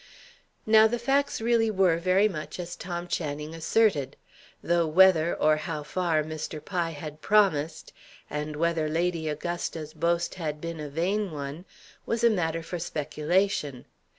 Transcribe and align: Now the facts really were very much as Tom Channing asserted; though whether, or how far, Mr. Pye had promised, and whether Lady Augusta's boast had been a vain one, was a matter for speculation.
Now 0.65 0.87
the 0.87 0.97
facts 0.97 1.39
really 1.41 1.69
were 1.69 1.97
very 1.99 2.27
much 2.27 2.59
as 2.59 2.75
Tom 2.75 3.07
Channing 3.07 3.53
asserted; 3.53 4.17
though 4.63 4.87
whether, 4.87 5.35
or 5.35 5.57
how 5.57 5.83
far, 5.83 6.23
Mr. 6.23 6.59
Pye 6.59 6.89
had 6.97 7.21
promised, 7.21 7.93
and 8.27 8.55
whether 8.55 8.89
Lady 8.89 9.29
Augusta's 9.29 9.93
boast 9.93 10.33
had 10.41 10.59
been 10.59 10.79
a 10.79 10.89
vain 10.89 11.29
one, 11.29 11.65
was 12.07 12.23
a 12.23 12.31
matter 12.31 12.63
for 12.63 12.79
speculation. 12.79 13.85